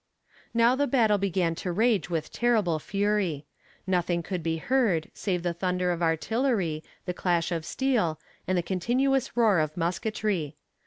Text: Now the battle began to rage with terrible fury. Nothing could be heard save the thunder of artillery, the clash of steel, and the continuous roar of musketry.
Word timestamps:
Now 0.51 0.73
the 0.75 0.87
battle 0.87 1.19
began 1.19 1.53
to 1.61 1.71
rage 1.71 2.09
with 2.09 2.31
terrible 2.31 2.79
fury. 2.79 3.45
Nothing 3.85 4.23
could 4.23 4.41
be 4.41 4.57
heard 4.57 5.11
save 5.13 5.43
the 5.43 5.53
thunder 5.53 5.91
of 5.91 6.01
artillery, 6.01 6.83
the 7.05 7.13
clash 7.13 7.51
of 7.51 7.63
steel, 7.65 8.19
and 8.47 8.57
the 8.57 8.63
continuous 8.63 9.37
roar 9.37 9.59
of 9.59 9.77
musketry. 9.77 10.55